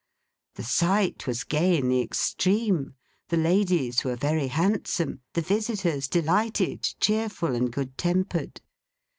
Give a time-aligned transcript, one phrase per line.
[0.55, 2.95] The sight was gay in the extreme;
[3.29, 8.61] the ladies were very handsome; the visitors delighted, cheerful, and good tempered.